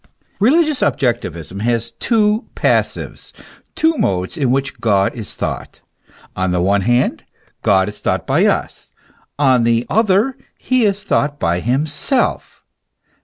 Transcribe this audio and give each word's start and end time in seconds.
Religious 0.39 0.81
objectivism 0.81 1.61
has 1.61 1.91
two 1.91 2.45
passives, 2.55 3.31
two 3.75 3.95
modes 3.99 4.35
in 4.35 4.49
which 4.49 4.81
God 4.81 5.13
is 5.13 5.35
thought. 5.35 5.81
On 6.35 6.49
the 6.49 6.59
one 6.59 6.81
hand, 6.81 7.23
God 7.61 7.87
is 7.87 7.99
thought 7.99 8.25
by 8.25 8.45
us, 8.47 8.89
on 9.37 9.63
the 9.63 9.85
other, 9.91 10.35
he 10.57 10.85
is 10.85 11.03
thought 11.03 11.39
by 11.39 11.59
himself. 11.59 12.63